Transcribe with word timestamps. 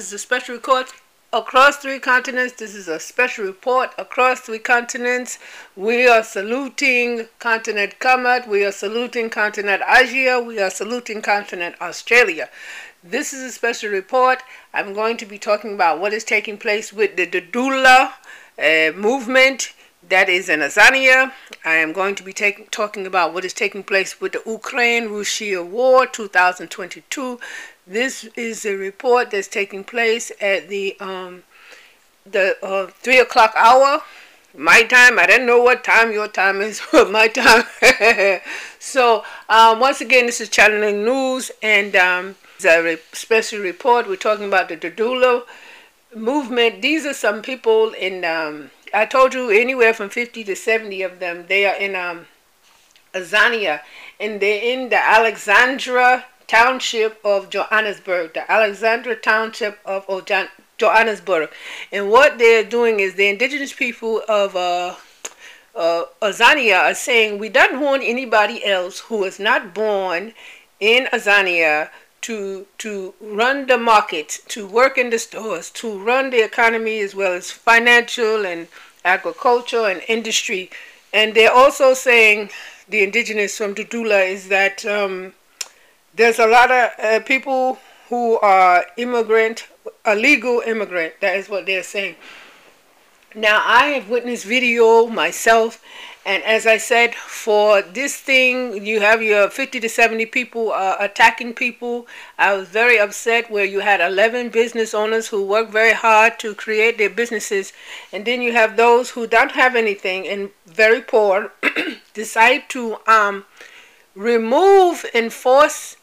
This 0.00 0.06
is 0.06 0.12
a 0.14 0.18
special 0.18 0.54
report 0.54 0.94
across 1.30 1.76
three 1.76 1.98
continents. 1.98 2.54
This 2.54 2.74
is 2.74 2.88
a 2.88 2.98
special 2.98 3.44
report 3.44 3.90
across 3.98 4.40
three 4.40 4.58
continents. 4.58 5.38
We 5.76 6.08
are 6.08 6.22
saluting 6.22 7.28
continent 7.38 7.96
Kemet. 7.98 8.48
We 8.48 8.64
are 8.64 8.72
saluting 8.72 9.28
continent 9.28 9.82
Asia. 9.86 10.40
We 10.40 10.58
are 10.58 10.70
saluting 10.70 11.20
continent 11.20 11.74
Australia. 11.82 12.48
This 13.04 13.34
is 13.34 13.42
a 13.42 13.52
special 13.52 13.90
report. 13.90 14.42
I'm 14.72 14.94
going 14.94 15.18
to 15.18 15.26
be 15.26 15.36
talking 15.38 15.74
about 15.74 16.00
what 16.00 16.14
is 16.14 16.24
taking 16.24 16.56
place 16.56 16.94
with 16.94 17.16
the 17.16 17.26
Dudula 17.26 18.14
uh, 18.58 18.92
movement 18.96 19.74
that 20.08 20.28
is 20.28 20.48
in 20.48 20.60
Azania. 20.60 21.32
I 21.64 21.74
am 21.74 21.92
going 21.92 22.14
to 22.16 22.22
be 22.22 22.32
take, 22.32 22.70
talking 22.70 23.06
about 23.06 23.34
what 23.34 23.44
is 23.44 23.52
taking 23.52 23.82
place 23.82 24.20
with 24.20 24.32
the 24.32 24.42
Ukraine-Russia 24.46 25.62
war 25.62 26.06
2022. 26.06 27.38
This 27.90 28.22
is 28.36 28.64
a 28.64 28.76
report 28.76 29.32
that's 29.32 29.48
taking 29.48 29.82
place 29.82 30.30
at 30.40 30.68
the 30.68 30.96
um, 31.00 31.42
the 32.24 32.56
uh, 32.64 32.86
three 32.86 33.18
o'clock 33.18 33.52
hour. 33.56 34.02
My 34.56 34.84
time. 34.84 35.18
I 35.18 35.26
don't 35.26 35.44
know 35.44 35.60
what 35.60 35.82
time 35.82 36.12
your 36.12 36.28
time 36.28 36.60
is, 36.60 36.80
but 36.92 37.10
my 37.10 37.26
time. 37.26 37.64
so 38.78 39.24
um, 39.48 39.80
once 39.80 40.00
again, 40.00 40.26
this 40.26 40.40
is 40.40 40.48
channeling 40.48 41.04
news, 41.04 41.50
and 41.64 41.96
um, 41.96 42.36
it's 42.54 42.64
a 42.64 42.80
re 42.80 42.98
special 43.12 43.58
report. 43.58 44.06
We're 44.06 44.14
talking 44.14 44.46
about 44.46 44.68
the 44.68 44.76
Dudula 44.76 45.42
movement. 46.14 46.82
These 46.82 47.04
are 47.06 47.12
some 47.12 47.42
people 47.42 47.90
in. 47.94 48.24
Um, 48.24 48.70
I 48.94 49.04
told 49.04 49.34
you 49.34 49.50
anywhere 49.50 49.94
from 49.94 50.10
fifty 50.10 50.44
to 50.44 50.54
seventy 50.54 51.02
of 51.02 51.18
them. 51.18 51.46
They 51.48 51.66
are 51.66 51.74
in 51.74 51.96
um, 51.96 52.26
Azania, 53.12 53.80
and 54.20 54.40
they're 54.40 54.62
in 54.62 54.90
the 54.90 55.04
Alexandra 55.04 56.26
Township 56.50 57.20
of 57.24 57.48
Johannesburg, 57.48 58.34
the 58.34 58.50
Alexandra 58.50 59.14
Township 59.14 59.78
of 59.84 60.04
Johannesburg. 60.78 61.48
And 61.92 62.10
what 62.10 62.38
they're 62.38 62.64
doing 62.64 62.98
is 62.98 63.14
the 63.14 63.28
indigenous 63.28 63.72
people 63.72 64.22
of 64.28 64.56
uh, 64.56 64.96
uh, 65.76 66.06
Azania 66.20 66.80
are 66.80 66.94
saying 66.96 67.38
we 67.38 67.50
don't 67.50 67.80
want 67.80 68.02
anybody 68.04 68.64
else 68.64 68.98
who 68.98 69.22
is 69.22 69.38
not 69.38 69.72
born 69.72 70.34
in 70.80 71.06
Azania 71.12 71.90
to 72.22 72.66
to 72.78 73.14
run 73.20 73.66
the 73.68 73.78
market, 73.78 74.40
to 74.48 74.66
work 74.66 74.98
in 74.98 75.10
the 75.10 75.20
stores, 75.20 75.70
to 75.70 76.02
run 76.02 76.30
the 76.30 76.42
economy 76.44 76.98
as 76.98 77.14
well 77.14 77.32
as 77.32 77.52
financial 77.52 78.44
and 78.44 78.66
agriculture 79.04 79.86
and 79.86 80.02
industry. 80.08 80.68
And 81.12 81.32
they're 81.32 81.52
also 81.52 81.94
saying 81.94 82.50
the 82.88 83.04
indigenous 83.04 83.56
from 83.56 83.76
Dudula 83.76 84.28
is 84.28 84.48
that 84.48 84.84
um, 84.84 85.34
there's 86.14 86.38
a 86.38 86.46
lot 86.46 86.70
of 86.70 86.90
uh, 86.98 87.20
people 87.20 87.78
who 88.08 88.38
are 88.40 88.84
immigrant, 88.96 89.68
illegal 90.04 90.62
immigrant. 90.66 91.14
That 91.20 91.36
is 91.36 91.48
what 91.48 91.66
they're 91.66 91.82
saying. 91.82 92.16
Now, 93.34 93.62
I 93.64 93.86
have 93.90 94.08
witnessed 94.08 94.44
video 94.44 95.06
myself, 95.06 95.80
and 96.26 96.42
as 96.42 96.66
I 96.66 96.78
said, 96.78 97.14
for 97.14 97.80
this 97.80 98.16
thing, 98.16 98.84
you 98.84 98.98
have 99.00 99.22
your 99.22 99.48
50 99.48 99.78
to 99.78 99.88
70 99.88 100.26
people 100.26 100.72
uh, 100.72 100.96
attacking 100.98 101.54
people. 101.54 102.08
I 102.36 102.54
was 102.54 102.68
very 102.68 102.98
upset 102.98 103.48
where 103.48 103.64
you 103.64 103.80
had 103.80 104.00
11 104.00 104.48
business 104.48 104.94
owners 104.94 105.28
who 105.28 105.46
worked 105.46 105.70
very 105.70 105.92
hard 105.92 106.40
to 106.40 106.56
create 106.56 106.98
their 106.98 107.08
businesses, 107.08 107.72
and 108.12 108.24
then 108.24 108.42
you 108.42 108.52
have 108.52 108.76
those 108.76 109.10
who 109.10 109.28
don't 109.28 109.52
have 109.52 109.76
anything 109.76 110.26
and 110.26 110.50
very 110.66 111.00
poor 111.00 111.52
decide 112.14 112.68
to 112.70 112.96
um, 113.06 113.44
remove 114.16 115.06
and 115.14 115.32
force 115.32 115.96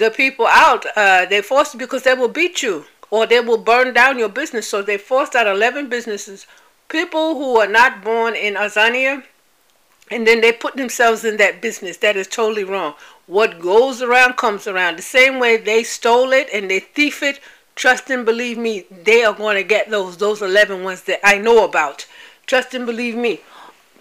the 0.00 0.10
people 0.10 0.46
out. 0.46 0.84
Uh, 0.96 1.26
they 1.26 1.42
forced 1.42 1.78
because 1.78 2.02
they 2.02 2.14
will 2.14 2.28
beat 2.28 2.62
you 2.62 2.86
or 3.10 3.26
they 3.26 3.40
will 3.40 3.58
burn 3.58 3.94
down 3.94 4.18
your 4.18 4.28
business. 4.28 4.66
So 4.66 4.82
they 4.82 4.98
forced 4.98 5.36
out 5.36 5.46
11 5.46 5.88
businesses. 5.88 6.46
People 6.88 7.34
who 7.34 7.58
are 7.58 7.68
not 7.68 8.02
born 8.02 8.34
in 8.34 8.54
Azania, 8.54 9.22
and 10.10 10.26
then 10.26 10.40
they 10.40 10.50
put 10.50 10.74
themselves 10.76 11.24
in 11.24 11.36
that 11.36 11.62
business. 11.62 11.98
That 11.98 12.16
is 12.16 12.26
totally 12.26 12.64
wrong. 12.64 12.94
What 13.26 13.60
goes 13.60 14.02
around 14.02 14.36
comes 14.36 14.66
around. 14.66 14.98
The 14.98 15.02
same 15.02 15.38
way 15.38 15.56
they 15.56 15.84
stole 15.84 16.32
it 16.32 16.48
and 16.52 16.68
they 16.68 16.80
thief 16.80 17.22
it, 17.22 17.38
trust 17.76 18.10
and 18.10 18.26
believe 18.26 18.58
me, 18.58 18.86
they 18.90 19.22
are 19.22 19.34
going 19.34 19.54
to 19.56 19.62
get 19.62 19.88
those, 19.88 20.16
those 20.16 20.42
11 20.42 20.82
ones 20.82 21.02
that 21.02 21.20
I 21.24 21.38
know 21.38 21.64
about. 21.64 22.06
Trust 22.46 22.74
and 22.74 22.86
believe 22.86 23.14
me 23.14 23.40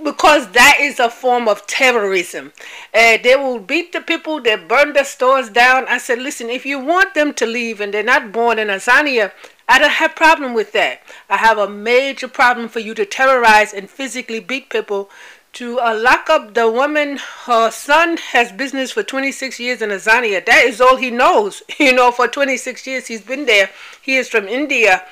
because 0.03 0.49
that 0.51 0.77
is 0.79 0.99
a 0.99 1.09
form 1.09 1.47
of 1.47 1.65
terrorism. 1.67 2.53
Uh, 2.93 3.17
they 3.23 3.35
will 3.35 3.59
beat 3.59 3.91
the 3.91 4.01
people, 4.01 4.41
they 4.41 4.55
burn 4.55 4.93
the 4.93 5.03
stores 5.03 5.49
down. 5.49 5.85
I 5.87 5.97
said, 5.97 6.19
listen, 6.19 6.49
if 6.49 6.65
you 6.65 6.79
want 6.79 7.13
them 7.13 7.33
to 7.35 7.45
leave 7.45 7.81
and 7.81 7.93
they're 7.93 8.03
not 8.03 8.31
born 8.31 8.59
in 8.59 8.67
Azania, 8.67 9.31
I 9.67 9.77
don't 9.77 9.91
have 9.91 10.11
a 10.11 10.15
problem 10.15 10.53
with 10.53 10.71
that. 10.71 11.01
I 11.29 11.37
have 11.37 11.57
a 11.57 11.69
major 11.69 12.27
problem 12.27 12.69
for 12.69 12.79
you 12.79 12.95
to 12.95 13.05
terrorize 13.05 13.73
and 13.73 13.89
physically 13.89 14.39
beat 14.39 14.69
people 14.69 15.09
to 15.53 15.79
uh, 15.79 15.95
lock 15.95 16.29
up 16.29 16.53
the 16.53 16.69
woman. 16.69 17.19
Her 17.45 17.69
son 17.71 18.17
has 18.17 18.51
business 18.51 18.91
for 18.91 19.03
26 19.03 19.59
years 19.59 19.81
in 19.81 19.89
Azania. 19.89 20.43
That 20.45 20.63
is 20.65 20.81
all 20.81 20.95
he 20.95 21.11
knows. 21.11 21.61
You 21.79 21.93
know, 21.93 22.11
for 22.11 22.27
26 22.27 22.85
years 22.87 23.07
he's 23.07 23.21
been 23.21 23.45
there. 23.45 23.69
He 24.01 24.15
is 24.15 24.27
from 24.27 24.47
India. 24.47 25.03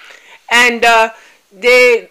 And 0.51 0.83
uh, 0.83 1.11
they 1.51 2.09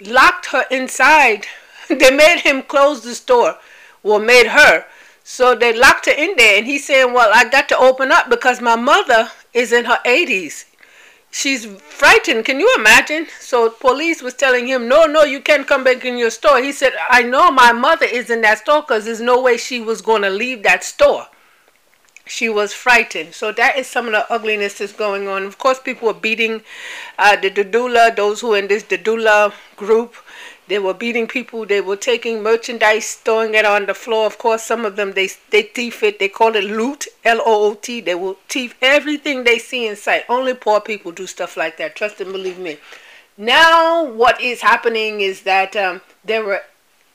locked 0.00 0.46
her 0.46 0.64
inside 0.70 1.46
they 1.88 2.10
made 2.10 2.40
him 2.40 2.62
close 2.62 3.02
the 3.02 3.14
store. 3.14 3.58
Well, 4.02 4.18
made 4.18 4.48
her. 4.48 4.84
So 5.24 5.54
they 5.54 5.76
locked 5.76 6.06
her 6.06 6.12
in 6.12 6.36
there. 6.36 6.58
And 6.58 6.66
he's 6.66 6.86
saying, 6.86 7.12
well, 7.12 7.30
I 7.34 7.48
got 7.48 7.68
to 7.70 7.78
open 7.78 8.12
up 8.12 8.28
because 8.28 8.60
my 8.60 8.76
mother 8.76 9.30
is 9.52 9.72
in 9.72 9.86
her 9.86 9.98
80s. 10.04 10.66
She's 11.30 11.66
frightened. 11.66 12.44
Can 12.44 12.60
you 12.60 12.72
imagine? 12.78 13.26
So 13.40 13.68
police 13.68 14.22
was 14.22 14.34
telling 14.34 14.68
him, 14.68 14.86
no, 14.86 15.04
no, 15.04 15.24
you 15.24 15.40
can't 15.40 15.66
come 15.66 15.82
back 15.82 16.04
in 16.04 16.16
your 16.16 16.30
store. 16.30 16.62
He 16.62 16.70
said, 16.70 16.92
I 17.10 17.22
know 17.22 17.50
my 17.50 17.72
mother 17.72 18.06
is 18.06 18.30
in 18.30 18.42
that 18.42 18.58
store 18.58 18.82
because 18.82 19.04
there's 19.04 19.20
no 19.20 19.40
way 19.40 19.56
she 19.56 19.80
was 19.80 20.00
going 20.00 20.22
to 20.22 20.30
leave 20.30 20.62
that 20.62 20.84
store. 20.84 21.26
She 22.26 22.48
was 22.48 22.72
frightened. 22.72 23.34
So 23.34 23.50
that 23.52 23.76
is 23.76 23.86
some 23.86 24.06
of 24.06 24.12
the 24.12 24.32
ugliness 24.32 24.78
that's 24.78 24.92
going 24.92 25.26
on. 25.26 25.42
Of 25.42 25.58
course, 25.58 25.80
people 25.80 26.08
are 26.08 26.14
beating 26.14 26.62
uh, 27.18 27.36
the 27.36 27.50
Dudula, 27.50 28.14
those 28.14 28.40
who 28.40 28.54
are 28.54 28.58
in 28.58 28.68
this 28.68 28.84
Dudula 28.84 29.52
group. 29.76 30.14
They 30.66 30.78
were 30.78 30.94
beating 30.94 31.26
people. 31.26 31.66
They 31.66 31.80
were 31.80 31.96
taking 31.96 32.42
merchandise, 32.42 33.16
throwing 33.16 33.54
it 33.54 33.66
on 33.66 33.86
the 33.86 33.94
floor. 33.94 34.26
Of 34.26 34.38
course, 34.38 34.62
some 34.62 34.84
of 34.84 34.96
them, 34.96 35.12
they, 35.12 35.28
they 35.50 35.62
thief 35.62 36.02
it. 36.02 36.18
They 36.18 36.28
call 36.28 36.56
it 36.56 36.64
loot, 36.64 37.06
L-O-O-T. 37.24 38.00
They 38.00 38.14
will 38.14 38.38
thief 38.48 38.74
everything 38.80 39.44
they 39.44 39.58
see 39.58 39.86
in 39.86 39.96
sight. 39.96 40.24
Only 40.28 40.54
poor 40.54 40.80
people 40.80 41.12
do 41.12 41.26
stuff 41.26 41.56
like 41.56 41.76
that. 41.76 41.96
Trust 41.96 42.20
and 42.20 42.32
believe 42.32 42.58
me. 42.58 42.78
Now, 43.36 44.04
what 44.04 44.40
is 44.40 44.62
happening 44.62 45.20
is 45.20 45.42
that 45.42 45.76
um, 45.76 46.00
there 46.24 46.44
were 46.44 46.62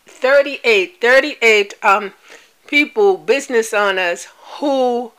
38, 0.05 1.01
38 1.01 1.73
um, 1.81 2.13
people, 2.67 3.17
business 3.17 3.73
owners, 3.73 4.27
who 4.59 5.11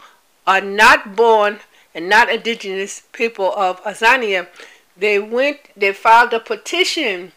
are 0.46 0.60
not 0.60 1.16
born 1.16 1.60
and 1.94 2.08
not 2.08 2.30
indigenous 2.30 3.02
people 3.12 3.52
of 3.54 3.82
Azania. 3.82 4.46
They 4.96 5.18
went, 5.18 5.58
they 5.76 5.92
filed 5.92 6.32
a 6.32 6.40
petition 6.40 7.32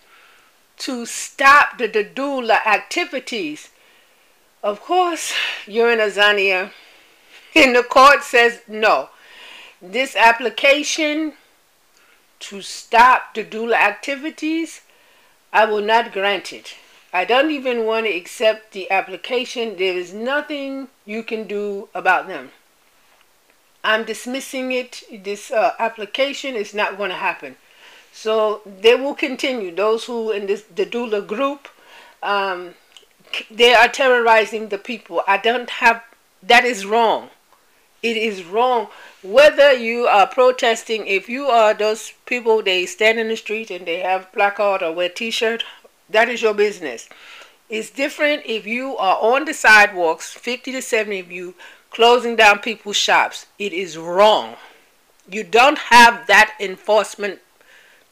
to 0.78 1.06
stop 1.06 1.78
the 1.78 1.88
Dudula 1.88 2.66
activities. 2.66 3.70
Of 4.62 4.82
course, 4.82 5.34
you're 5.68 5.92
in 5.92 6.00
Azania, 6.00 6.72
and 7.56 7.76
the 7.76 7.84
court 7.84 8.24
says 8.24 8.62
no. 8.68 9.10
This 9.82 10.16
application 10.16 11.34
to 12.40 12.62
stop 12.62 13.34
the 13.34 13.44
Dudula 13.44 13.76
activities, 13.76 14.82
I 15.52 15.66
will 15.66 15.82
not 15.82 16.12
grant 16.12 16.52
it. 16.52 16.76
I 17.14 17.26
don't 17.26 17.52
even 17.52 17.86
want 17.86 18.08
to 18.08 18.12
accept 18.12 18.72
the 18.72 18.90
application. 18.90 19.78
There 19.78 19.96
is 19.96 20.14
nothing 20.14 20.88
you 21.06 21.22
can 21.22 21.48
do 21.48 21.90
about 21.94 22.28
them. 22.28 22.52
I'm 23.84 24.04
dismissing 24.04 24.72
it. 24.72 25.04
This 25.24 25.52
uh, 25.52 25.74
application 25.78 26.56
is 26.56 26.74
not 26.74 26.98
going 26.98 27.12
to 27.12 27.18
happen. 27.18 27.58
So 28.14 28.62
they 28.66 28.94
will 28.96 29.16
continue. 29.16 29.76
Those 29.76 30.06
who 30.06 30.32
in 30.32 30.46
this 30.46 30.62
the 30.64 30.86
Dudula 30.86 31.26
group, 31.26 31.68
um, 32.22 32.76
they 33.50 33.74
are 33.74 33.88
terrorizing 33.88 34.70
the 34.70 34.78
people. 34.78 35.24
I 35.28 35.38
don't 35.38 35.70
have. 35.82 36.04
That 36.44 36.64
is 36.64 36.86
wrong. 36.86 37.30
It 38.04 38.16
is 38.16 38.44
wrong. 38.44 38.90
Whether 39.24 39.74
you 39.74 40.06
are 40.06 40.28
protesting, 40.28 41.08
if 41.08 41.28
you 41.28 41.46
are 41.48 41.74
those 41.74 42.14
people, 42.26 42.62
they 42.62 42.86
stand 42.86 43.18
in 43.18 43.30
the 43.30 43.38
street 43.38 43.72
and 43.72 43.86
they 43.86 44.00
have 44.00 44.32
placard 44.34 44.84
or 44.84 44.92
wear 44.92 45.08
T-shirt, 45.08 45.64
that 46.10 46.28
is 46.28 46.42
your 46.42 46.54
business. 46.54 47.08
It's 47.70 47.90
different 47.90 48.44
if 48.46 48.68
you 48.68 48.98
are 48.98 49.18
on 49.22 49.46
the 49.46 49.54
sidewalks, 49.54 50.34
50 50.34 50.74
to 50.74 50.82
70 50.82 51.20
of 51.20 51.32
you, 51.32 51.56
closing 51.90 52.36
down 52.36 52.60
people's 52.60 52.98
shops. 52.98 53.48
It 53.58 53.72
is 53.72 53.98
wrong. 53.98 54.58
You 55.30 55.46
don't 55.46 55.78
have 55.78 56.28
that 56.28 56.56
enforcement 56.60 57.40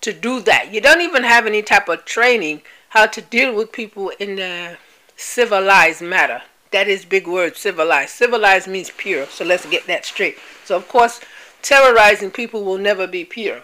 to 0.01 0.13
do 0.13 0.39
that. 0.41 0.73
You 0.73 0.81
don't 0.81 1.01
even 1.01 1.23
have 1.23 1.45
any 1.45 1.61
type 1.61 1.87
of 1.87 2.05
training 2.05 2.61
how 2.89 3.05
to 3.05 3.21
deal 3.21 3.55
with 3.55 3.71
people 3.71 4.11
in 4.19 4.39
a 4.39 4.77
civilized 5.15 6.01
matter. 6.01 6.41
That 6.71 6.87
is 6.87 7.05
big 7.05 7.27
word, 7.27 7.55
civilized. 7.57 8.11
Civilized 8.11 8.67
means 8.67 8.91
pure, 8.95 9.25
so 9.27 9.45
let's 9.45 9.65
get 9.65 9.87
that 9.87 10.05
straight. 10.05 10.37
So 10.65 10.75
of 10.75 10.87
course, 10.87 11.19
terrorizing 11.61 12.31
people 12.31 12.63
will 12.63 12.77
never 12.77 13.07
be 13.07 13.25
pure. 13.25 13.63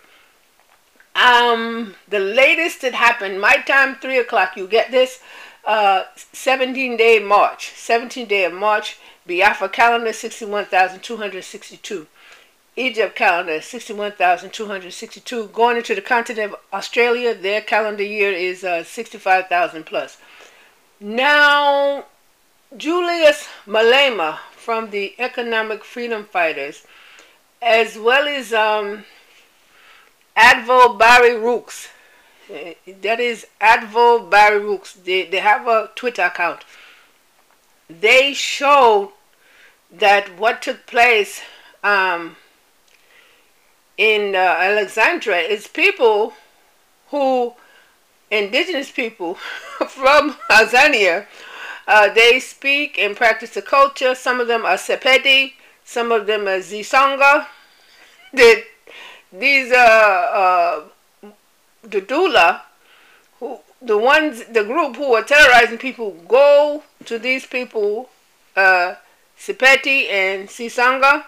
Um, 1.16 1.96
the 2.08 2.20
latest 2.20 2.82
that 2.82 2.94
happened, 2.94 3.42
my 3.42 3.58
time, 3.58 3.96
3 3.96 4.20
o'clock, 4.20 4.56
you 4.56 4.68
get 4.68 4.92
this, 4.92 5.20
uh, 5.66 6.04
17 6.16 6.96
day 6.96 7.20
March, 7.20 7.74
17 7.76 8.28
day 8.28 8.46
of 8.46 8.54
March, 8.54 8.98
Biafra 9.26 9.70
calendar, 9.70 10.14
61,262. 10.14 12.08
Egypt 12.78 13.16
calendar, 13.16 13.60
61,262. 13.60 15.48
Going 15.48 15.78
into 15.78 15.96
the 15.96 16.02
continent 16.02 16.54
of 16.54 16.60
Australia, 16.72 17.34
their 17.34 17.60
calendar 17.60 18.04
year 18.04 18.32
is 18.32 18.64
uh, 18.64 18.84
65,000 18.84 19.84
plus. 19.84 20.18
Now, 21.00 22.06
Julius 22.78 23.48
Malema 23.66 24.38
from 24.56 24.92
the 24.92 25.16
Economic 25.18 25.84
Freedom 25.84 26.24
Fighters, 26.26 26.86
as 27.64 27.98
well 27.98 28.28
as 28.28 28.54
um, 28.54 29.06
Advo 30.38 30.98
Barry 31.00 31.36
Rooks. 31.36 31.90
Eh, 32.54 32.76
that 33.02 33.20
is 33.20 33.48
Advo 33.60 34.30
Barry 34.30 34.60
Rooks. 34.60 34.94
They, 34.94 35.26
they 35.26 35.40
have 35.40 35.68
a 35.68 35.90
Twitter 35.96 36.24
account. 36.24 36.64
They 37.90 38.34
showed 38.34 39.14
that 39.92 40.38
what 40.38 40.62
took 40.62 40.86
place 40.86 41.42
um, 41.84 42.36
in 43.98 44.36
uh, 44.36 44.38
Alexandria 44.38 45.40
is 45.40 45.68
people 45.68 46.34
who, 47.10 47.54
indigenous 48.30 48.92
people 48.92 49.34
from 49.88 50.36
Tanzania, 50.50 51.26
uh, 51.88 52.14
they 52.14 52.40
speak 52.40 53.00
and 53.00 53.16
practice 53.16 53.52
the 53.52 53.62
culture. 53.62 54.14
Some 54.14 54.40
of 54.40 54.48
them 54.48 54.66
are 54.66 54.76
Sepedi, 54.76 55.54
some 55.84 56.12
of 56.12 56.28
them 56.28 56.48
are 56.48 56.60
Zisanga. 56.60 57.48
That 58.34 58.66
these 59.32 59.72
uh, 59.72 59.76
uh, 61.24 61.30
the 61.82 62.02
doula, 62.02 62.62
who 63.40 63.60
the 63.82 63.98
ones, 63.98 64.44
the 64.52 64.66
group 64.66 64.98
who 64.98 65.14
are 65.14 65.24
terrorizing 65.24 65.78
people, 65.78 66.12
go 66.28 66.84
to 67.06 67.18
these 67.18 67.46
people, 67.46 68.10
uh, 68.58 68.96
Sipeti 69.40 70.10
and 70.10 70.50
Sisanga, 70.50 71.24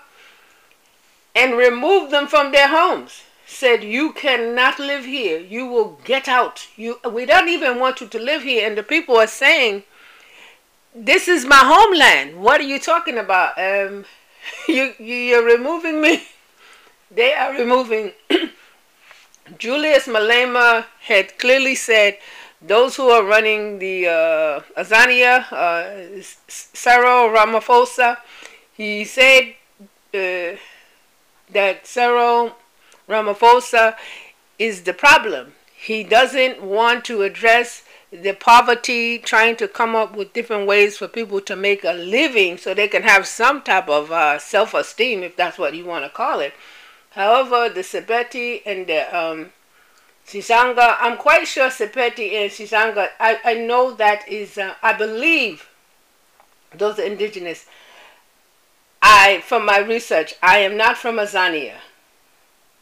and 1.39 1.55
remove 1.55 2.11
them 2.11 2.27
from 2.27 2.51
their 2.51 2.67
homes. 2.67 3.23
Said, 3.45 3.83
you 3.83 4.11
cannot 4.13 4.77
live 4.77 5.05
here. 5.05 5.39
You 5.39 5.65
will 5.65 5.99
get 6.03 6.27
out. 6.27 6.67
You, 6.75 6.99
we 7.09 7.25
don't 7.25 7.49
even 7.49 7.79
want 7.79 8.01
you 8.01 8.07
to 8.07 8.19
live 8.19 8.43
here. 8.43 8.67
And 8.67 8.77
the 8.77 8.83
people 8.83 9.15
are 9.17 9.27
saying, 9.27 9.83
this 10.93 11.27
is 11.27 11.45
my 11.45 11.61
homeland. 11.63 12.41
What 12.41 12.59
are 12.59 12.65
you 12.73 12.79
talking 12.79 13.17
about? 13.17 13.57
Um, 13.57 14.05
you, 14.67 14.93
you're 14.99 15.45
removing 15.45 16.01
me. 16.01 16.23
They 17.11 17.33
are 17.33 17.53
removing. 17.53 18.11
Julius 19.57 20.05
Malema 20.05 20.85
had 21.01 21.39
clearly 21.39 21.73
said 21.73 22.19
those 22.61 22.95
who 22.97 23.09
are 23.09 23.23
running 23.23 23.79
the 23.79 24.07
uh, 24.07 24.61
Azania, 24.77 25.51
uh, 25.51 26.21
Cyril 26.47 27.29
Ramaphosa, 27.29 28.17
he 28.73 29.05
said 29.05 29.55
uh, 30.13 30.55
that 31.51 31.87
Cyril 31.87 32.55
Ramaphosa 33.07 33.95
is 34.57 34.83
the 34.83 34.93
problem. 34.93 35.53
He 35.75 36.03
doesn't 36.03 36.61
want 36.61 37.05
to 37.05 37.23
address 37.23 37.83
the 38.11 38.33
poverty, 38.33 39.19
trying 39.19 39.55
to 39.57 39.67
come 39.67 39.95
up 39.95 40.15
with 40.15 40.33
different 40.33 40.67
ways 40.67 40.97
for 40.97 41.07
people 41.07 41.39
to 41.41 41.55
make 41.55 41.83
a 41.83 41.93
living 41.93 42.57
so 42.57 42.73
they 42.73 42.87
can 42.87 43.03
have 43.03 43.27
some 43.27 43.61
type 43.61 43.87
of 43.87 44.11
uh, 44.11 44.39
self-esteem, 44.39 45.23
if 45.23 45.35
that's 45.35 45.57
what 45.57 45.75
you 45.75 45.85
want 45.85 46.03
to 46.03 46.09
call 46.09 46.39
it. 46.39 46.53
However, 47.11 47.69
the 47.69 47.81
Sepeti 47.81 48.61
and 48.65 48.87
the 48.87 49.17
um, 49.17 49.51
Sisanga, 50.25 50.95
I'm 50.99 51.17
quite 51.17 51.47
sure 51.47 51.69
Sepeti 51.69 52.33
and 52.33 52.51
Sisanga, 52.51 53.09
I, 53.19 53.39
I 53.43 53.53
know 53.55 53.93
that 53.93 54.27
is, 54.27 54.57
uh, 54.57 54.73
I 54.81 54.93
believe 54.93 55.69
those 56.75 56.99
indigenous. 56.99 57.65
I, 59.11 59.41
from 59.41 59.65
my 59.65 59.79
research, 59.79 60.35
I 60.39 60.59
am 60.59 60.77
not 60.77 60.95
from 60.95 61.15
Azania. 61.15 61.77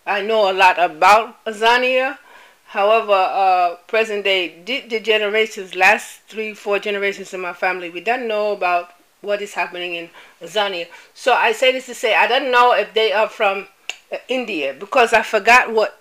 I 0.06 0.22
know 0.22 0.52
a 0.52 0.54
lot 0.54 0.78
about 0.78 1.42
Azania. 1.46 2.18
However, 2.66 3.14
uh, 3.14 3.76
present 3.88 4.26
day, 4.26 4.62
the, 4.66 4.82
the 4.82 5.00
generations, 5.00 5.74
last 5.74 6.20
three, 6.28 6.54
four 6.54 6.80
generations 6.80 7.34
in 7.34 7.40
my 7.40 7.54
family, 7.54 7.90
we 7.90 8.02
don't 8.02 8.28
know 8.28 8.52
about 8.52 8.94
what 9.22 9.42
is 9.42 9.54
happening 9.54 9.96
in 9.96 10.10
Azania. 10.42 10.88
So 11.14 11.32
I 11.32 11.54
say 11.54 11.72
this 11.72 11.86
to 11.86 11.96
say, 11.96 12.14
I 12.14 12.28
don't 12.28 12.52
know 12.52 12.74
if 12.74 12.94
they 12.94 13.14
are 13.14 13.30
from 13.30 13.68
uh, 14.12 14.18
India 14.28 14.76
because 14.78 15.14
I 15.14 15.22
forgot 15.22 15.72
what, 15.72 15.98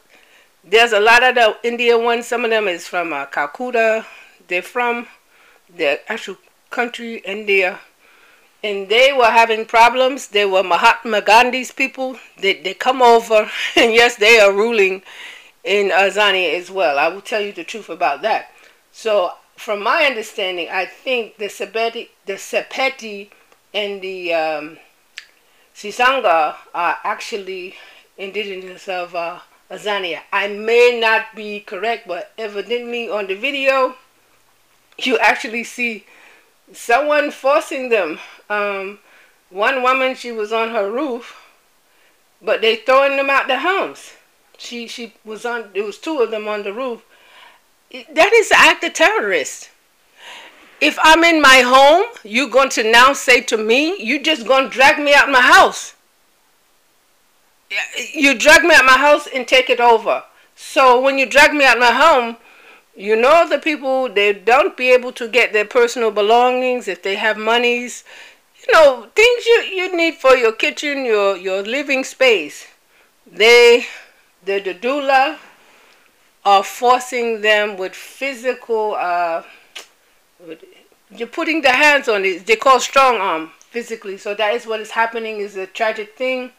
there's 0.64 0.92
a 0.92 0.98
lot 0.98 1.22
of 1.22 1.36
the 1.36 1.56
India 1.62 1.96
ones, 1.96 2.26
some 2.26 2.44
of 2.44 2.50
them 2.50 2.66
is 2.66 2.88
from 2.88 3.12
uh, 3.12 3.26
Calcutta, 3.26 4.04
they're 4.48 4.60
from 4.60 5.06
the 5.72 6.00
actual 6.10 6.36
country, 6.70 7.18
India, 7.18 7.78
and 8.66 8.88
they 8.88 9.12
were 9.12 9.30
having 9.30 9.64
problems. 9.64 10.28
They 10.28 10.44
were 10.44 10.62
Mahatma 10.62 11.22
Gandhi's 11.22 11.70
people. 11.70 12.18
They, 12.38 12.54
they 12.54 12.74
come 12.74 13.00
over, 13.00 13.48
and 13.76 13.94
yes, 13.94 14.16
they 14.16 14.40
are 14.40 14.52
ruling 14.52 15.02
in 15.62 15.90
Azania 15.90 16.54
as 16.54 16.70
well. 16.70 16.98
I 16.98 17.08
will 17.08 17.20
tell 17.20 17.40
you 17.40 17.52
the 17.52 17.64
truth 17.64 17.88
about 17.88 18.22
that. 18.22 18.50
So, 18.90 19.32
from 19.56 19.82
my 19.82 20.04
understanding, 20.04 20.68
I 20.70 20.84
think 20.84 21.36
the 21.38 21.46
Sepeti, 21.46 22.08
the 22.26 22.34
Sepeti 22.34 23.30
and 23.72 24.02
the 24.02 24.34
um, 24.34 24.78
Sisanga 25.74 26.56
are 26.74 26.98
actually 27.04 27.74
indigenous 28.18 28.88
of 28.88 29.14
uh, 29.14 29.40
Azania. 29.70 30.20
I 30.32 30.48
may 30.48 30.98
not 31.00 31.34
be 31.36 31.60
correct, 31.60 32.08
but 32.08 32.32
evidently 32.36 33.08
on 33.08 33.26
the 33.28 33.34
video, 33.34 33.96
you 34.98 35.18
actually 35.18 35.64
see 35.64 36.04
someone 36.72 37.30
forcing 37.30 37.90
them. 37.90 38.18
Um, 38.48 38.98
one 39.50 39.82
woman, 39.82 40.14
she 40.14 40.32
was 40.32 40.52
on 40.52 40.70
her 40.70 40.90
roof, 40.90 41.36
but 42.42 42.60
they 42.60 42.76
throwing 42.76 43.16
them 43.16 43.30
out 43.30 43.48
the 43.48 43.60
homes. 43.60 44.12
She 44.58 44.88
she 44.88 45.14
was 45.24 45.44
on. 45.44 45.70
There 45.74 45.84
was 45.84 45.98
two 45.98 46.20
of 46.20 46.30
them 46.30 46.48
on 46.48 46.62
the 46.62 46.72
roof. 46.72 47.04
That 47.90 48.32
is 48.32 48.48
the 48.48 48.58
act 48.58 48.84
of 48.84 48.94
terrorist. 48.94 49.70
If 50.80 50.98
I'm 51.02 51.24
in 51.24 51.40
my 51.40 51.60
home, 51.60 52.04
you're 52.22 52.50
going 52.50 52.68
to 52.70 52.90
now 52.90 53.12
say 53.12 53.40
to 53.42 53.56
me, 53.56 54.00
you 54.02 54.22
just 54.22 54.46
going 54.46 54.64
to 54.64 54.70
drag 54.70 54.98
me 54.98 55.14
out 55.14 55.30
my 55.30 55.40
house. 55.40 55.94
You 58.12 58.36
drag 58.36 58.62
me 58.62 58.74
out 58.74 58.84
my 58.84 58.98
house 58.98 59.26
and 59.26 59.48
take 59.48 59.70
it 59.70 59.80
over. 59.80 60.24
So 60.54 61.00
when 61.00 61.18
you 61.18 61.26
drag 61.26 61.54
me 61.54 61.64
out 61.64 61.78
my 61.78 61.92
home, 61.92 62.36
you 62.94 63.16
know 63.16 63.48
the 63.48 63.58
people, 63.58 64.08
they 64.08 64.32
don't 64.32 64.76
be 64.76 64.90
able 64.90 65.12
to 65.12 65.28
get 65.28 65.52
their 65.52 65.64
personal 65.64 66.10
belongings 66.10 66.88
if 66.88 67.02
they 67.02 67.16
have 67.16 67.36
monies. 67.36 68.04
You 68.66 68.74
know, 68.74 69.08
things 69.14 69.46
you, 69.46 69.62
you 69.74 69.96
need 69.96 70.14
for 70.16 70.36
your 70.36 70.52
kitchen, 70.52 71.04
your, 71.04 71.36
your 71.36 71.62
living 71.62 72.04
space. 72.04 72.66
They 73.26 73.86
the, 74.44 74.60
the 74.60 74.74
doula 74.74 75.38
are 76.44 76.62
forcing 76.62 77.40
them 77.40 77.76
with 77.76 77.94
physical, 77.94 78.94
uh, 78.94 79.42
you're 81.10 81.28
putting 81.28 81.62
the 81.62 81.72
hands 81.72 82.08
on 82.08 82.24
it. 82.24 82.46
They 82.46 82.56
call 82.56 82.80
strong 82.80 83.16
arm 83.16 83.50
physically. 83.58 84.18
So 84.18 84.34
that 84.34 84.54
is 84.54 84.66
what 84.66 84.80
is 84.80 84.92
happening 84.92 85.38
is 85.38 85.56
a 85.56 85.66
tragic 85.66 86.16
thing. 86.16 86.52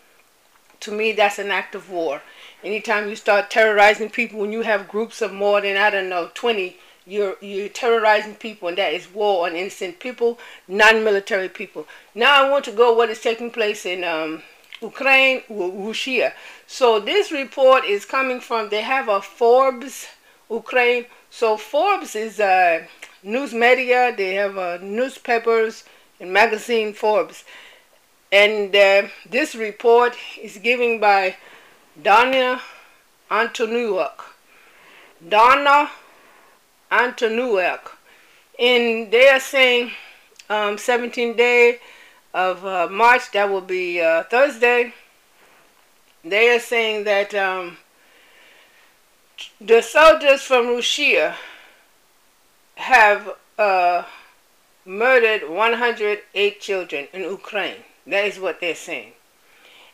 To 0.82 0.92
me, 0.92 1.12
that's 1.12 1.40
an 1.40 1.52
act 1.52 1.76
of 1.76 1.90
war. 1.90 2.22
Anytime 2.64 3.10
you 3.10 3.16
start 3.16 3.50
terrorizing 3.50 4.10
people, 4.10 4.40
when 4.40 4.52
you 4.52 4.62
have 4.62 4.88
groups 4.88 5.22
of 5.22 5.34
more 5.34 5.62
than, 5.62 5.78
I 5.78 5.90
don't 5.90 6.10
know, 6.10 6.30
20, 6.34 6.78
you're, 7.08 7.38
you're 7.42 7.70
terrorizing 7.70 8.36
people, 8.36 8.68
and 8.68 8.78
that 8.78 8.94
is 8.94 9.12
war 9.14 9.48
on 9.48 9.56
innocent 9.56 10.00
people, 10.00 10.38
non-military 10.68 11.50
people. 11.50 11.88
Now 12.14 12.46
I 12.46 12.50
want 12.50 12.66
to 12.66 12.72
go 12.72 12.94
what 12.94 13.10
is 13.10 13.22
taking 13.22 13.50
place 13.50 13.86
in 13.86 14.04
um, 14.04 14.44
Ukraine, 14.82 15.42
Russia. 15.50 16.34
So 16.68 17.00
this 17.00 17.32
report 17.32 17.86
is 17.86 18.06
coming 18.06 18.40
from, 18.40 18.70
they 18.70 18.82
have 18.82 19.08
a 19.08 19.22
Forbes 19.22 20.08
Ukraine. 20.50 21.06
So 21.30 21.58
Forbes 21.58 22.16
is 22.16 22.40
a 22.40 22.88
news 23.24 23.54
media. 23.54 24.14
They 24.16 24.34
have 24.36 24.58
a 24.58 24.80
newspapers 24.80 25.84
and 26.20 26.32
magazine 26.32 26.94
Forbes. 26.94 27.44
And 28.32 28.76
uh, 28.76 29.08
this 29.30 29.56
report 29.56 30.16
is 30.42 30.58
given 30.58 31.00
by 31.00 31.38
Donna 32.02 32.62
Antoniuk. 33.32 34.14
Donna 35.28 35.90
Antoniuk. 36.91 37.91
And 38.60 39.12
they 39.12 39.29
are 39.29 39.39
saying 39.39 39.91
um, 40.50 40.77
17 40.77 41.36
day 41.36 41.79
of 42.34 42.65
uh, 42.65 42.88
March, 42.89 43.32
that 43.32 43.50
will 43.50 43.62
be 43.62 44.01
uh, 44.01 44.24
Thursday, 44.24 44.94
they 46.24 46.56
are 46.56 46.60
saying 46.60 47.03
that 47.06 47.34
um, 47.34 47.77
the 49.62 49.82
soldiers 49.82 50.41
from 50.41 50.67
Russia 50.67 51.36
have 52.75 53.32
uh, 53.58 54.03
murdered 54.86 55.50
108 55.50 56.62
children 56.62 57.08
in 57.13 57.22
Ukraine. 57.22 57.84
That 58.06 58.25
is 58.25 58.39
what 58.39 58.60
they're 58.60 58.75
saying. 58.75 59.13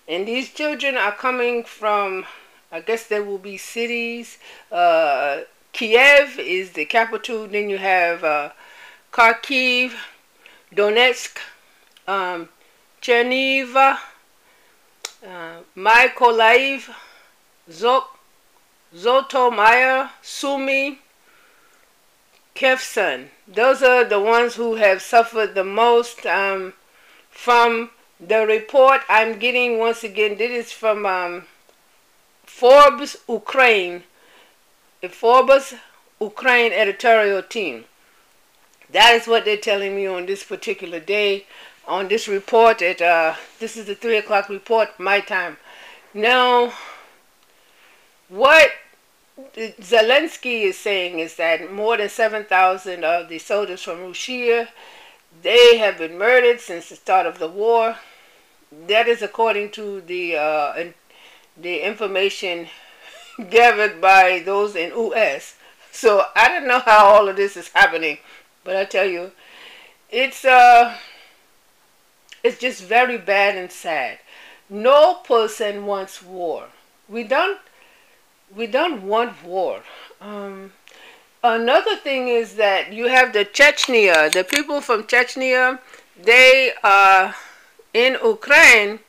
And 0.08 0.28
these 0.28 0.52
children 0.52 0.96
are 0.96 1.14
coming 1.14 1.64
from 1.64 2.26
I 2.74 2.82
guess 2.82 3.06
there 3.06 3.22
will 3.22 3.38
be 3.38 3.58
cities. 3.58 4.40
Uh, 4.72 5.42
Kiev 5.74 6.40
is 6.40 6.72
the 6.72 6.86
capital. 6.86 7.48
Then 7.48 7.70
you 7.70 7.78
have 7.80 8.24
uh, 8.24 8.52
Kharkiv, 9.12 9.94
Donetsk, 10.74 11.38
um, 12.08 12.50
Cherniv, 13.02 13.76
uh, 13.76 13.98
Mykolaiv, 15.76 16.94
Zok, 17.70 18.06
Zotomir, 18.96 20.10
Sumy, 20.22 21.00
Kherson. 22.56 23.30
Those 23.48 23.82
are 23.82 24.04
the 24.04 24.20
ones 24.20 24.56
who 24.56 24.76
have 24.76 25.02
suffered 25.02 25.56
the 25.56 25.64
most 25.64 26.26
um, 26.26 26.74
from 27.30 27.90
the 28.20 28.46
report 28.46 29.02
I'm 29.10 29.40
getting 29.40 29.80
once 29.80 30.04
again. 30.04 30.38
This 30.38 30.68
is 30.68 30.72
from 30.72 31.06
um, 31.06 31.46
Forbes 32.46 33.18
Ukraine, 33.28 34.04
the 35.04 35.10
Forbes 35.10 35.74
Ukraine 36.22 36.72
editorial 36.72 37.44
team. 37.44 37.84
That 38.90 39.14
is 39.16 39.28
what 39.28 39.44
they're 39.44 39.58
telling 39.58 39.98
me 39.98 40.08
on 40.08 40.26
this 40.28 40.46
particular 40.46 41.02
day, 41.02 41.46
on 41.86 42.08
this 42.08 42.30
report. 42.30 42.82
At 42.82 43.02
uh, 43.02 43.36
this 43.60 43.76
is 43.76 43.88
the 43.88 43.96
three 43.96 44.16
o'clock 44.16 44.48
report, 44.48 44.98
my 44.98 45.20
time. 45.20 45.58
Now, 46.14 46.72
what 48.30 48.72
Zelensky 49.58 50.62
is 50.62 50.78
saying 50.78 51.20
is 51.20 51.36
that 51.36 51.70
more 51.70 51.98
than 51.98 52.08
7,000 52.08 53.04
of 53.04 53.28
the 53.28 53.40
soldiers 53.40 53.84
from 53.84 54.04
Russia, 54.04 54.70
they 55.42 55.80
have 55.80 55.98
been 55.98 56.18
murdered 56.18 56.62
since 56.62 56.88
the 56.88 56.96
start 56.96 57.26
of 57.26 57.40
the 57.40 57.50
war. 57.50 57.98
That 58.88 59.10
is 59.10 59.22
according 59.22 59.72
to 59.72 60.00
the 60.00 60.38
uh, 60.38 60.92
the 61.58 61.86
information 61.86 62.70
gathered 63.50 64.02
by 64.02 64.42
those 64.46 64.76
in 64.76 64.92
US. 64.92 65.56
So 65.92 66.26
I 66.36 66.50
don't 66.50 66.68
know 66.68 66.80
how 66.80 67.06
all 67.06 67.30
of 67.30 67.36
this 67.36 67.56
is 67.56 67.70
happening, 67.70 68.18
but 68.64 68.76
I 68.76 68.86
tell 68.86 69.06
you, 69.06 69.32
it's 70.10 70.44
uh, 70.46 70.98
it's 72.44 72.58
just 72.58 72.84
very 72.84 73.18
bad 73.18 73.56
and 73.56 73.72
sad. 73.72 74.20
No 74.70 75.16
person 75.16 75.86
wants 75.86 76.22
war. 76.22 76.68
We 77.08 77.24
don't 77.24 77.60
we 78.56 78.68
don't 78.68 79.04
want 79.04 79.44
war. 79.44 79.84
Um, 80.22 80.74
another 81.44 81.96
thing 81.96 82.28
is 82.28 82.56
that 82.56 82.94
you 82.94 83.08
have 83.08 83.34
the 83.34 83.46
Chechnya, 83.46 84.32
the 84.32 84.44
people 84.44 84.82
from 84.82 85.04
Chechnya, 85.04 85.80
they 86.22 86.72
are 86.84 87.36
in 87.94 88.18
Ukraine 88.24 89.00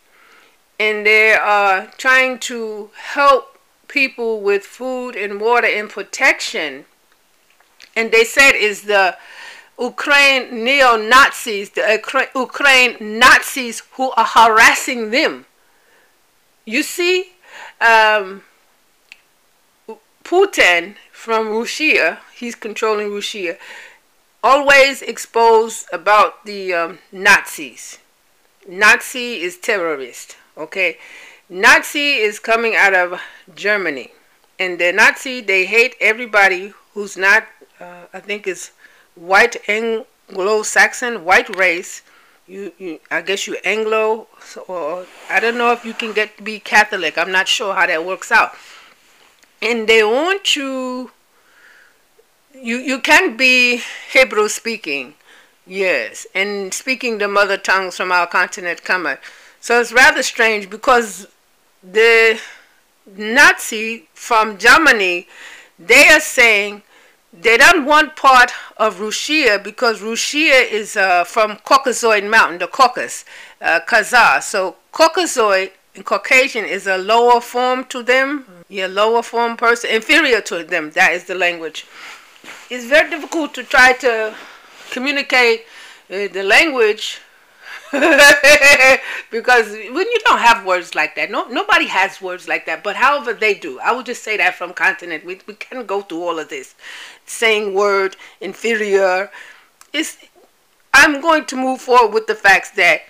and 0.78 1.06
they 1.06 1.34
are 1.34 1.86
trying 1.98 2.38
to 2.40 2.90
help 2.94 3.53
people 3.94 4.40
with 4.40 4.64
food 4.64 5.14
and 5.14 5.40
water 5.40 5.68
and 5.68 5.88
protection. 5.88 6.84
And 7.94 8.10
they 8.10 8.24
said 8.24 8.52
is 8.52 8.82
the 8.82 9.16
Ukraine 9.78 10.64
neo-Nazis, 10.64 11.70
the 11.70 12.28
Ukraine 12.34 12.96
Nazis 13.00 13.82
who 13.92 14.10
are 14.20 14.30
harassing 14.38 15.10
them. 15.10 15.46
You 16.64 16.82
see, 16.82 17.16
um, 17.80 18.42
Putin 20.24 20.96
from 21.12 21.50
Russia, 21.50 22.20
he's 22.34 22.56
controlling 22.56 23.12
Russia, 23.14 23.56
always 24.42 25.02
exposed 25.02 25.86
about 25.92 26.44
the 26.44 26.74
um, 26.74 26.98
Nazis. 27.12 27.98
Nazi 28.66 29.40
is 29.46 29.56
terrorist, 29.56 30.36
okay? 30.56 30.98
Nazi 31.48 32.14
is 32.14 32.38
coming 32.38 32.74
out 32.74 32.94
of 32.94 33.20
Germany. 33.54 34.12
And 34.58 34.78
the 34.78 34.92
Nazi, 34.92 35.40
they 35.40 35.66
hate 35.66 35.96
everybody 36.00 36.72
who's 36.92 37.16
not, 37.16 37.44
uh, 37.80 38.06
I 38.12 38.20
think 38.20 38.46
is 38.46 38.70
white 39.14 39.56
Anglo-Saxon, 39.68 41.24
white 41.24 41.54
race. 41.56 42.02
You, 42.46 42.72
you, 42.78 43.00
I 43.10 43.22
guess 43.22 43.46
you 43.46 43.56
Anglo, 43.64 44.26
or 44.68 45.06
I 45.30 45.40
don't 45.40 45.56
know 45.56 45.72
if 45.72 45.84
you 45.84 45.94
can 45.94 46.12
get 46.12 46.36
to 46.36 46.42
be 46.42 46.60
Catholic. 46.60 47.16
I'm 47.16 47.32
not 47.32 47.48
sure 47.48 47.74
how 47.74 47.86
that 47.86 48.04
works 48.04 48.30
out 48.30 48.54
and 49.64 49.88
they 49.88 50.04
want 50.04 50.54
you 50.54 51.10
you 52.54 52.76
you 52.76 53.00
can 53.00 53.36
be 53.36 53.82
Hebrew 54.12 54.48
speaking, 54.48 55.14
yes, 55.66 56.26
and 56.34 56.72
speaking 56.72 57.18
the 57.18 57.26
mother 57.26 57.56
tongues 57.56 57.96
from 57.96 58.12
our 58.12 58.26
continent 58.26 58.84
Kemet. 58.84 59.18
So 59.60 59.80
it's 59.80 59.92
rather 59.92 60.22
strange 60.22 60.68
because 60.68 61.26
the 61.92 62.40
Nazi 63.16 64.08
from 64.14 64.58
Germany, 64.58 65.28
they 65.78 66.08
are 66.08 66.20
saying 66.20 66.82
they 67.32 67.56
don't 67.56 67.84
want 67.84 68.16
part 68.16 68.52
of 68.76 69.00
Russia 69.00 69.60
because 69.62 70.00
Russia 70.00 70.38
is 70.38 70.96
uh, 70.96 71.24
from 71.24 71.56
Caucasoid 71.58 72.28
Mountain, 72.28 72.58
the 72.58 72.66
Caucasus, 72.66 73.24
uh, 73.60 73.80
Khazar. 73.86 74.42
So 74.42 74.76
Caucasoid 74.92 75.72
and 75.94 76.04
Caucasian 76.04 76.64
is 76.64 76.86
a 76.86 76.96
lower 76.96 77.40
form 77.40 77.84
to 77.86 78.02
them 78.02 78.46
yeah, 78.68 78.86
lower 78.86 79.22
form 79.22 79.56
person, 79.56 79.90
inferior 79.90 80.40
to 80.42 80.64
them. 80.64 80.90
That 80.92 81.12
is 81.12 81.24
the 81.24 81.34
language. 81.34 81.86
It's 82.70 82.86
very 82.86 83.10
difficult 83.10 83.54
to 83.54 83.62
try 83.62 83.92
to 83.94 84.34
communicate 84.90 85.64
uh, 86.10 86.28
the 86.28 86.42
language 86.42 87.20
because 89.30 89.68
when 89.70 90.06
you 90.10 90.18
don't 90.24 90.40
have 90.40 90.66
words 90.66 90.94
like 90.94 91.14
that, 91.14 91.30
no 91.30 91.46
nobody 91.48 91.86
has 91.86 92.20
words 92.20 92.48
like 92.48 92.66
that. 92.66 92.82
But 92.82 92.96
however 92.96 93.32
they 93.32 93.54
do, 93.54 93.78
I 93.78 93.92
would 93.92 94.06
just 94.06 94.22
say 94.22 94.36
that 94.36 94.54
from 94.54 94.72
continent, 94.72 95.24
we 95.24 95.40
we 95.46 95.54
can 95.54 95.86
go 95.86 96.02
through 96.02 96.22
all 96.22 96.38
of 96.38 96.48
this, 96.48 96.74
saying 97.26 97.74
word 97.74 98.16
inferior. 98.40 99.30
It's 99.92 100.18
I'm 100.92 101.20
going 101.20 101.44
to 101.46 101.56
move 101.56 101.80
forward 101.80 102.12
with 102.12 102.26
the 102.26 102.34
facts 102.34 102.70
that 102.72 103.02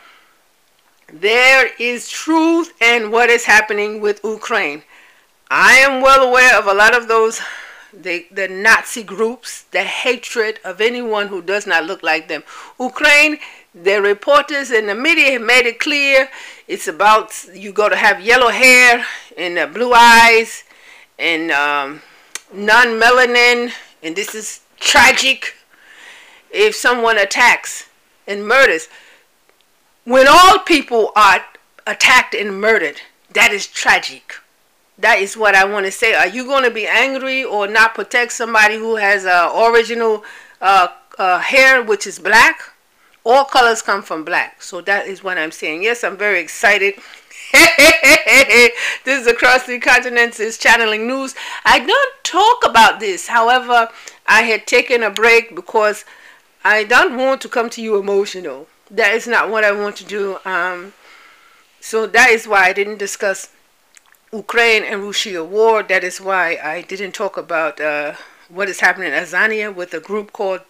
there 1.13 1.71
is 1.79 2.09
truth 2.11 2.73
in 2.83 3.11
what 3.11 3.31
is 3.31 3.45
happening 3.45 4.01
with 4.01 4.21
Ukraine. 4.25 4.83
I 5.51 5.75
am 5.77 6.03
well 6.03 6.29
aware 6.29 6.59
of 6.59 6.67
a 6.67 6.75
lot 6.75 6.95
of 6.95 7.09
those 7.09 7.41
the, 7.93 8.27
the 8.31 8.49
Nazi 8.49 9.03
groups, 9.03 9.63
the 9.71 9.85
hatred 9.85 10.61
of 10.65 10.81
anyone 10.81 11.29
who 11.29 11.43
does 11.43 11.67
not 11.67 11.85
look 11.85 12.03
like 12.03 12.29
them. 12.29 12.43
Ukraine, 12.79 13.39
the 13.75 14.01
reporters 14.01 14.71
and 14.71 14.89
the 14.89 14.95
media 14.95 15.33
have 15.33 15.43
made 15.43 15.67
it 15.67 15.81
clear 15.81 16.29
it's 16.69 16.87
about 16.87 17.33
you 17.53 17.73
got 17.73 17.89
to 17.89 17.97
have 17.97 18.21
yellow 18.21 18.49
hair 18.49 19.05
and 19.37 19.59
uh, 19.59 19.67
blue 19.67 19.93
eyes 19.93 20.65
and 21.19 21.51
um, 21.51 22.01
non-melanin, 22.53 23.73
and 24.03 24.17
this 24.17 24.35
is 24.35 24.61
tragic 24.79 25.55
if 26.51 26.75
someone 26.75 27.19
attacks 27.19 27.89
and 28.27 28.47
murders. 28.47 28.89
When 30.05 30.27
all 30.29 30.59
people 30.61 31.13
are 31.17 31.45
attacked 31.87 32.35
and 32.35 32.61
murdered, 32.61 33.01
that 33.33 33.53
is 33.53 33.67
tragic. 33.67 34.35
That 34.99 35.19
is 35.19 35.37
what 35.37 35.55
I 35.55 35.65
want 35.65 35.87
to 35.87 35.93
say. 35.93 36.15
Are 36.15 36.29
you 36.29 36.45
going 36.45 36.65
to 36.65 36.71
be 36.71 36.87
angry 36.87 37.43
or 37.43 37.67
not 37.67 37.95
protect 37.95 38.33
somebody 38.33 38.77
who 38.77 38.97
has 38.97 39.27
uh, 39.27 39.53
original 39.69 40.25
uh, 40.61 40.89
uh, 41.19 41.41
hair, 41.41 41.83
which 41.83 42.07
is 42.07 42.19
black? 42.19 42.74
All 43.25 43.45
colors 43.47 43.81
come 43.81 44.03
from 44.03 44.25
black. 44.25 44.61
So 44.63 44.81
that 44.83 45.07
is 45.07 45.25
what 45.25 45.39
I'm 45.39 45.51
saying. 45.51 45.83
Yes, 45.83 46.05
I'm 46.05 46.17
very 46.17 46.41
excited. 46.41 46.95
this 47.53 48.73
is 49.07 49.27
Across 49.27 49.67
the 49.67 49.79
Continents 49.79 50.41
is 50.41 50.59
Channeling 50.59 51.07
News. 51.07 51.35
I 51.65 51.79
don't 51.81 52.15
talk 52.23 52.65
about 52.69 53.01
this. 53.01 53.29
However, 53.29 53.89
I 54.27 54.43
had 54.43 54.67
taken 54.67 55.03
a 55.03 55.11
break 55.11 55.55
because 55.55 56.05
I 56.65 56.85
don't 56.85 57.17
want 57.17 57.41
to 57.43 57.49
come 57.49 57.71
to 57.71 57.83
you 57.83 57.99
emotional. 57.99 58.67
That 58.91 59.15
is 59.15 59.27
not 59.27 59.51
what 59.51 59.65
I 59.65 59.73
want 59.73 59.97
to 59.97 60.05
do. 60.05 60.39
Um, 60.45 60.93
so 61.81 62.07
that 62.07 62.31
is 62.31 62.47
why 62.47 62.65
I 62.65 62.73
didn't 62.73 62.99
discuss 62.99 63.51
Ukraine 64.33 64.83
and 64.83 65.03
Russia 65.03 65.45
war. 65.45 65.83
That 65.83 66.05
is 66.05 66.21
why 66.21 66.59
I 66.63 66.83
didn't 66.83 67.13
talk 67.13 67.37
about 67.37 67.81
uh, 67.81 68.15
what 68.49 68.69
is 68.69 68.81
happening 68.81 69.13
in 69.13 69.15
Azania 69.15 69.75
with 69.75 69.95
a 69.95 70.01
group 70.01 70.33
called 70.33 70.63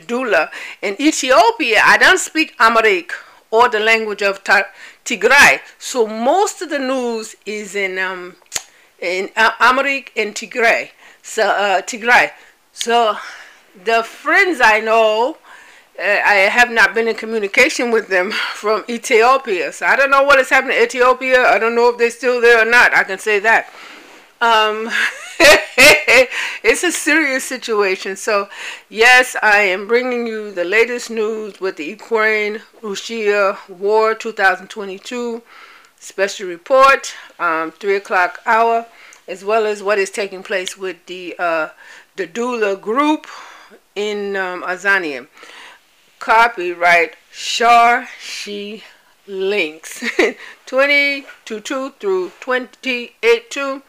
Dula. 0.00 0.50
In 0.80 1.00
Ethiopia, 1.00 1.82
I 1.84 1.98
don't 1.98 2.18
speak 2.18 2.54
Amharic 2.58 3.12
or 3.50 3.68
the 3.68 3.80
language 3.80 4.22
of 4.22 4.42
Tigray. 5.04 5.60
So 5.78 6.06
most 6.06 6.62
of 6.62 6.70
the 6.70 6.78
news 6.78 7.36
is 7.44 7.74
in 7.74 7.98
um, 7.98 8.36
in 9.00 9.30
uh, 9.36 9.50
Amharic 9.60 10.12
and 10.16 10.34
Tigray. 10.34 10.90
So 11.22 11.46
uh, 11.46 11.82
Tigray. 11.82 12.32
So 12.72 13.16
the 13.84 14.02
friends 14.02 14.60
I 14.62 14.80
know 14.80 15.36
uh, 15.98 16.02
I 16.02 16.48
have 16.50 16.70
not 16.70 16.94
been 16.94 17.06
in 17.08 17.14
communication 17.14 17.90
with 17.90 18.08
them 18.08 18.30
from 18.54 18.84
Ethiopia. 18.88 19.72
So 19.72 19.86
I 19.86 19.96
don't 19.96 20.10
know 20.10 20.22
what 20.22 20.38
is 20.38 20.48
happening 20.48 20.76
in 20.78 20.84
Ethiopia. 20.84 21.42
I 21.42 21.58
don't 21.58 21.74
know 21.74 21.90
if 21.90 21.98
they're 21.98 22.10
still 22.10 22.40
there 22.40 22.66
or 22.66 22.70
not. 22.70 22.94
I 22.94 23.04
can 23.04 23.18
say 23.18 23.38
that. 23.40 23.70
Um, 24.40 24.90
it's 26.62 26.82
a 26.84 26.92
serious 26.92 27.44
situation. 27.44 28.16
So, 28.16 28.48
yes, 28.88 29.36
I 29.42 29.58
am 29.60 29.86
bringing 29.88 30.26
you 30.26 30.52
the 30.52 30.64
latest 30.64 31.10
news 31.10 31.60
with 31.60 31.76
the 31.76 31.84
Ukraine-Russia 31.86 33.58
War 33.68 34.14
2022 34.14 35.42
special 35.98 36.48
report, 36.48 37.14
um, 37.38 37.70
3 37.72 37.96
o'clock 37.96 38.40
hour. 38.46 38.86
as 39.28 39.44
well 39.44 39.66
as 39.66 39.82
what 39.82 39.98
is 39.98 40.10
taking 40.10 40.42
place 40.42 40.76
with 40.76 40.96
the 41.06 41.34
uh, 41.38 41.68
the 42.16 42.26
doula 42.26 42.80
group 42.80 43.26
in 43.94 44.36
um, 44.36 44.62
Azania. 44.62 45.26
Copyright 46.18 47.16
Shar 47.30 48.08
She 48.20 48.84
Links 49.26 50.04
22 50.66 51.90
through 52.00 52.32
28 52.40 53.50
to 53.50 53.82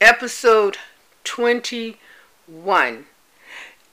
episode 0.00 0.78
21. 1.24 3.06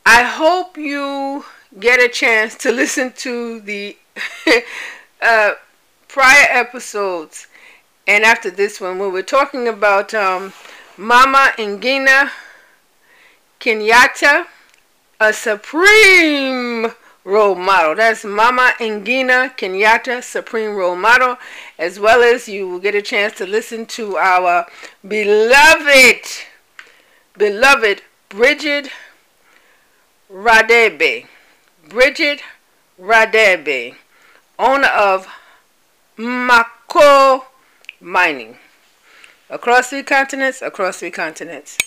I 0.05 0.23
hope 0.23 0.77
you 0.77 1.45
get 1.79 1.99
a 1.99 2.07
chance 2.07 2.55
to 2.55 2.71
listen 2.71 3.11
to 3.17 3.59
the 3.59 3.97
uh, 5.21 5.53
prior 6.07 6.47
episodes 6.49 7.47
and 8.07 8.23
after 8.23 8.49
this 8.51 8.79
one 8.79 8.99
we 8.99 9.07
were 9.07 9.23
talking 9.23 9.67
about 9.67 10.13
um, 10.13 10.53
Mama 10.97 11.51
Ngina 11.57 12.29
Kenyatta, 13.59 14.45
a 15.19 15.33
supreme 15.33 16.91
role 17.25 17.55
model. 17.55 17.95
That's 17.95 18.23
Mama 18.23 18.73
Ngina 18.79 19.57
Kenyatta, 19.57 20.23
supreme 20.23 20.75
role 20.75 20.95
model, 20.95 21.37
as 21.77 21.99
well 21.99 22.21
as 22.21 22.47
you 22.47 22.69
will 22.69 22.79
get 22.79 22.95
a 22.95 23.01
chance 23.01 23.33
to 23.37 23.45
listen 23.45 23.85
to 23.87 24.15
our 24.15 24.67
beloved, 25.05 26.25
beloved 27.37 28.03
Bridgette 28.29 28.89
Radebe. 30.31 31.25
Bridgette 31.89 32.41
Radebe, 33.01 33.95
owner 34.57 34.87
of 34.87 35.27
Mmakau 36.17 37.43
Mining. 37.99 38.57
Across 39.49 39.89
three 39.89 40.03
continents, 40.03 40.61
across 40.61 40.99
three 40.99 41.11
continents. 41.11 41.77